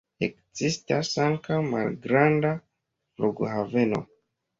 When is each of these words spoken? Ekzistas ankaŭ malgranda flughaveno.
Ekzistas 0.27 1.09
ankaŭ 1.25 1.59
malgranda 1.73 2.55
flughaveno. 3.19 4.01